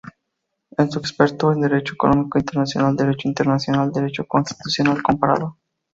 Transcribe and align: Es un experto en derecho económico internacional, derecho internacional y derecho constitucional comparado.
Es 0.79 0.95
un 0.95 0.99
experto 0.99 1.51
en 1.51 1.61
derecho 1.61 1.93
económico 1.93 2.39
internacional, 2.39 2.95
derecho 2.95 3.27
internacional 3.27 3.91
y 3.93 3.99
derecho 3.99 4.25
constitucional 4.27 4.99
comparado. 5.03 5.59